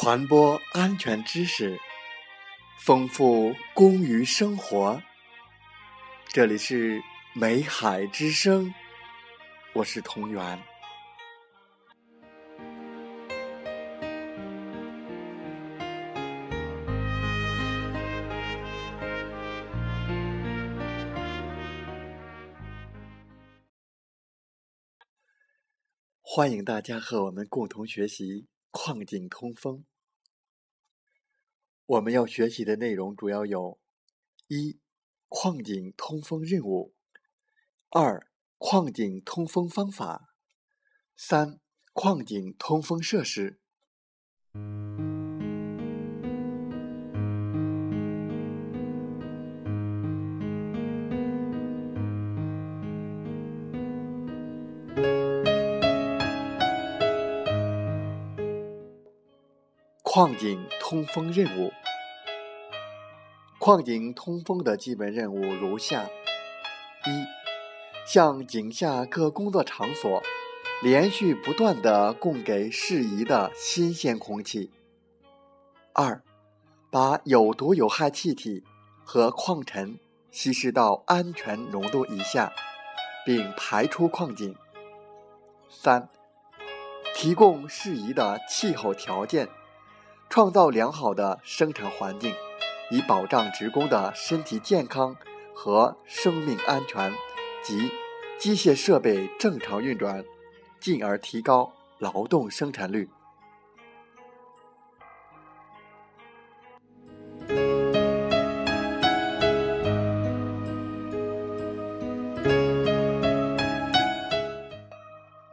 [0.00, 1.76] 传播安全知识，
[2.78, 5.02] 丰富工于生活。
[6.28, 7.02] 这里是
[7.34, 8.72] 美海之声，
[9.74, 10.62] 我是同源。
[26.22, 29.84] 欢迎大家和我们共同学习矿井通风。
[31.88, 33.80] 我们要学习的内容主要有：
[34.46, 34.78] 一、
[35.28, 36.92] 矿井通风任务；
[37.88, 40.34] 二、矿井通风方法；
[41.16, 41.60] 三、
[41.94, 43.58] 矿井通风设施。
[60.18, 61.72] 矿井通风任务。
[63.60, 66.10] 矿井通风的基本任务如下：
[67.06, 67.24] 一、
[68.04, 70.20] 向井下各工作场所
[70.82, 74.72] 连续不断的供给适宜的新鲜空气；
[75.92, 76.20] 二、
[76.90, 78.64] 把有毒有害气体
[79.04, 80.00] 和矿尘
[80.32, 82.52] 稀释到安全浓度以下，
[83.24, 84.52] 并排出矿井；
[85.70, 86.08] 三、
[87.14, 89.48] 提供适宜的气候条件。
[90.30, 92.34] 创造良好的生产环境，
[92.90, 95.16] 以保障职工的身体健康
[95.54, 97.12] 和生命安全
[97.64, 97.90] 及
[98.38, 100.24] 机械设备正常运转，
[100.78, 103.08] 进而提高劳动生产率。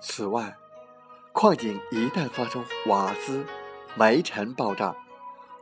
[0.00, 0.56] 此外，
[1.32, 3.44] 矿井一旦发生瓦斯，
[3.96, 4.94] 煤尘爆炸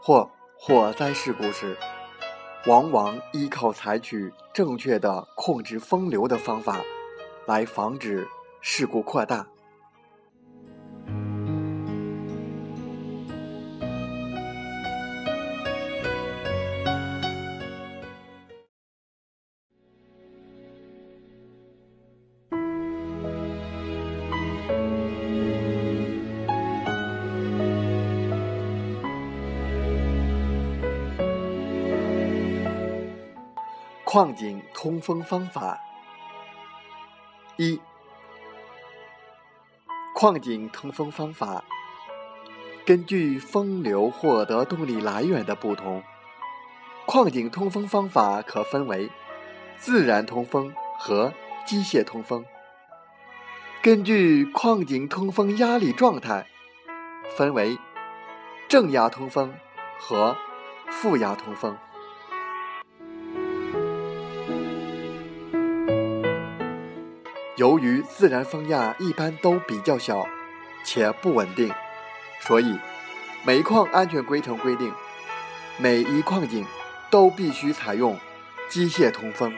[0.03, 1.77] 或火灾事故时，
[2.67, 6.81] 往往依靠采取正确的控制风流的方法，
[7.47, 8.29] 来防止
[8.61, 9.47] 事故扩大。
[34.11, 35.79] 矿井通风方法
[37.59, 37.79] 一：
[40.15, 41.63] 矿井通风方法
[42.87, 46.03] 根据风流获得动力来源的不同，
[47.05, 49.11] 矿井通风方法可分为
[49.77, 51.31] 自然通风和
[51.67, 52.47] 机械通风。
[53.83, 56.47] 根据矿井通风压力状态，
[57.37, 57.77] 分为
[58.69, 59.53] 正压通风
[59.99, 60.35] 和
[60.89, 61.77] 负压通风。
[67.59, 70.25] 由于自然风压一般都比较小
[70.85, 71.69] 且不稳定，
[72.39, 72.79] 所以
[73.45, 74.95] 煤矿安全规程规定，
[75.77, 76.65] 每一矿井
[77.11, 78.17] 都必须采用
[78.69, 79.53] 机械通风。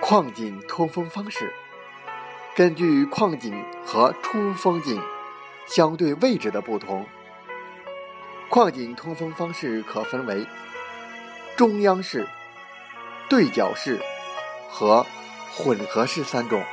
[0.00, 1.54] 矿井通风方式，
[2.56, 5.00] 根据矿井和出风井。
[5.68, 7.04] 相对位置的不同，
[8.48, 10.46] 矿井通风方式可分为
[11.56, 12.26] 中央式、
[13.28, 14.00] 对角式
[14.70, 15.06] 和
[15.54, 16.64] 混合式三种。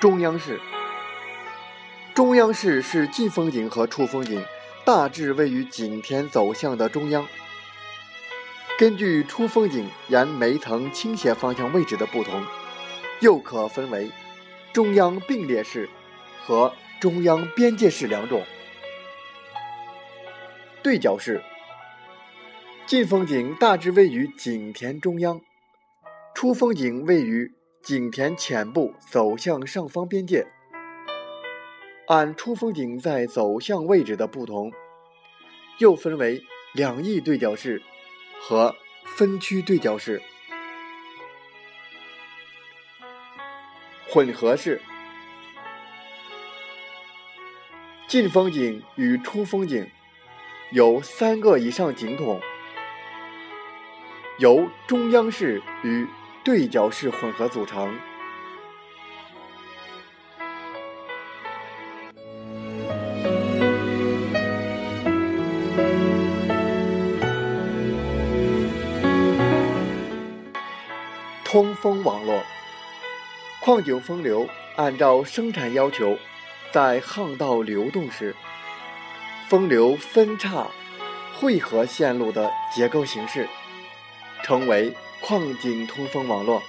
[0.00, 0.58] 中央式，
[2.14, 4.42] 中央式是进风井和出风井
[4.84, 7.24] 大致位于井田走向的中央。
[8.78, 12.42] 根据出风井沿煤层倾斜方向位置的不同，
[13.20, 14.10] 又可分为
[14.72, 15.88] 中央并列式
[16.40, 18.42] 和中央边界式两种。
[20.82, 21.40] 对角式，
[22.86, 25.40] 进风井大致位于井田中央，
[26.34, 27.52] 出风井位于
[27.84, 30.44] 井田浅部走向上方边界。
[32.08, 34.72] 按出风井在走向位置的不同，
[35.78, 36.42] 又分为
[36.74, 37.80] 两翼对角式。
[38.44, 38.74] 和
[39.16, 40.20] 分区对角式、
[44.08, 44.82] 混合式、
[48.08, 49.88] 进风景与出风景
[50.72, 52.40] 有三个以上景筒，
[54.38, 56.04] 由中央式与
[56.42, 57.96] 对角式混合组成。
[71.82, 72.44] 风网络。
[73.60, 76.16] 矿井风流按照生产要求，
[76.70, 78.36] 在巷道流动时，
[79.48, 80.68] 风流分叉
[81.34, 83.48] 汇合线路的结构形式，
[84.44, 86.62] 称为矿井通风网络。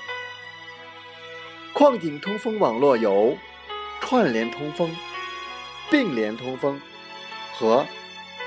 [1.74, 3.38] 矿井通风网络有
[4.02, 4.96] 串联通风、
[5.90, 6.82] 并联通风
[7.54, 7.86] 和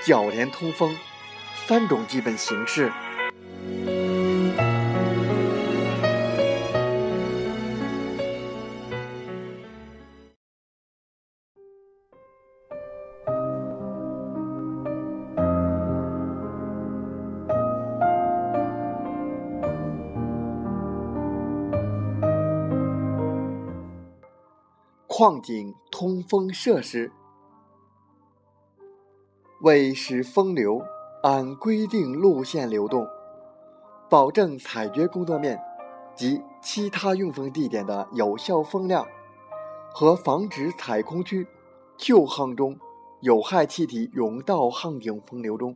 [0.05, 0.97] 铰联通风
[1.67, 2.93] 三种基本形式。
[25.19, 27.11] 矿井通风设施
[29.63, 30.83] 为使风流
[31.23, 33.09] 按规定路线流动，
[34.11, 35.59] 保证采掘工作面
[36.15, 39.07] 及其他用风地点的有效风量，
[39.91, 41.47] 和防止采空区
[41.97, 42.79] 旧巷中
[43.23, 45.75] 有害气体涌到巷顶风流中，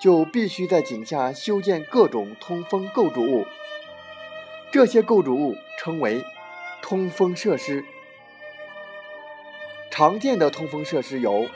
[0.00, 3.44] 就必须在井下修建各种通风构筑物。
[4.72, 6.24] 这些构筑物称为
[6.82, 7.84] 通风设施。
[9.94, 11.46] 常见的通风设施有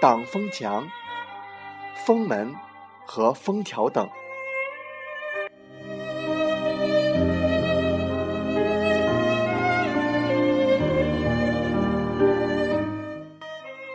[0.00, 0.90] 挡风墙、
[1.94, 2.54] 风门
[3.04, 4.08] 和封条等。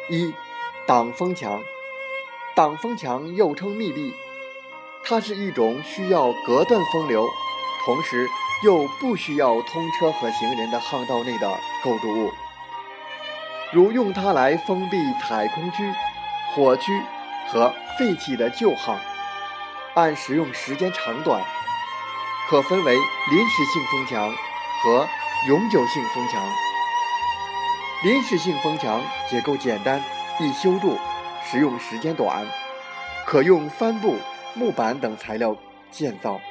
[0.08, 0.32] 一、
[0.86, 1.64] 挡风墙。
[2.54, 4.14] 挡风墙又称密闭，
[5.04, 7.28] 它是一种需要隔断风流，
[7.86, 8.28] 同时
[8.64, 12.30] 又不需要通车和行人的巷道内的构筑物。
[13.74, 15.94] 如用它来封闭采空区、
[16.54, 17.02] 火区
[17.48, 19.00] 和废弃的旧巷，
[19.94, 21.42] 按使用时间长短，
[22.50, 24.30] 可分为临时性封墙
[24.84, 25.08] 和
[25.48, 26.42] 永久性封墙。
[28.04, 30.04] 临时性封墙结构简单，
[30.42, 30.98] 易修筑，
[31.50, 32.46] 使用时间短，
[33.26, 34.18] 可用帆布、
[34.54, 35.56] 木板等材料
[35.90, 36.42] 建造。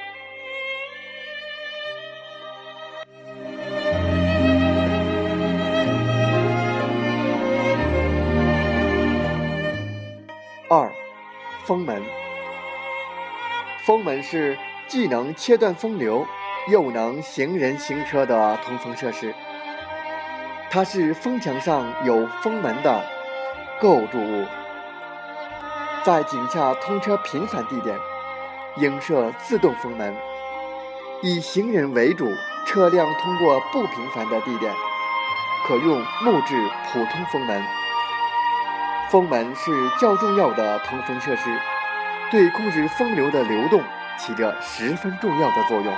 [11.70, 12.02] 风门。
[13.86, 14.58] 风门是
[14.88, 16.26] 既能切断风流，
[16.66, 19.32] 又能行人行车的通风设施。
[20.68, 23.00] 它是风墙上有风门的
[23.80, 24.44] 构筑物，
[26.02, 27.96] 在井下通车频繁地点，
[28.78, 30.12] 应设自动风门；
[31.22, 32.26] 以行人为主，
[32.66, 34.74] 车辆通过不频繁的地点，
[35.68, 37.62] 可用木质普通风门。
[39.10, 41.60] 风门是较重要的通风设施，
[42.30, 43.82] 对控制风流的流动
[44.16, 45.92] 起着十分重要的作用。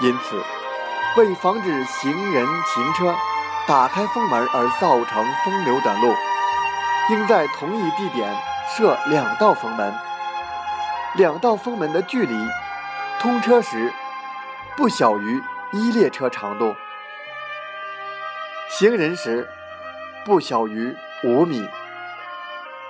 [0.00, 0.42] 因此，
[1.18, 3.14] 为防止行人行车
[3.66, 6.14] 打开风门而造成风流短路，
[7.10, 8.34] 应在同一地点
[8.74, 9.94] 设两道风门。
[11.16, 12.48] 两道风门的距离，
[13.20, 13.92] 通车时
[14.76, 15.42] 不小于
[15.72, 16.74] 一列车长度，
[18.70, 19.46] 行人时
[20.24, 20.96] 不小于。
[21.26, 21.60] 五米，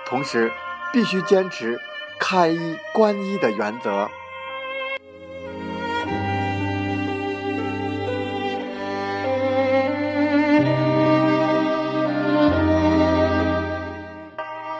[0.05, 0.53] 同时
[0.93, 1.81] 必须坚持
[2.19, 4.07] 开一关一的原则。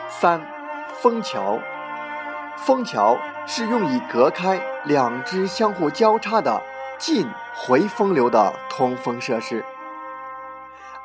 [0.08, 0.40] 三，
[1.02, 1.60] 封桥。
[2.58, 6.62] 封桥是用以隔开两只相互交叉的
[7.00, 9.66] 进回风流的通风设施，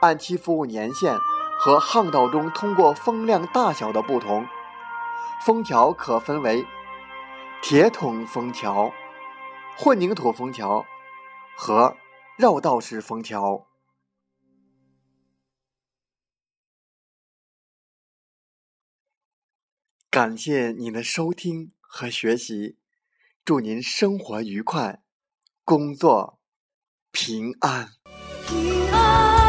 [0.03, 1.17] 按其服务年限。
[1.65, 4.45] 和巷道中通过风量大小的不同，
[5.47, 6.67] 封桥可分为
[7.63, 8.93] 铁桶封桥、
[9.79, 10.85] 混凝土封桥
[11.57, 11.97] 和
[12.37, 13.69] 绕道式封桥。
[20.11, 22.77] 感谢您的收听和学习，
[23.45, 25.01] 祝您生活愉快，
[25.63, 26.41] 工作
[27.13, 27.91] 平安。
[28.49, 29.42] 平安